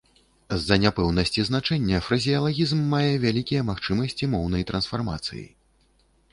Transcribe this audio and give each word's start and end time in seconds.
З-за 0.59 0.77
няпэўнасці 0.85 1.45
значэння, 1.49 1.99
фразеалагізм 2.07 2.81
мае 2.95 3.13
вялікія 3.27 3.61
магчымасці 3.71 4.33
моўнай 4.35 4.67
трансфармацыі. 4.73 5.49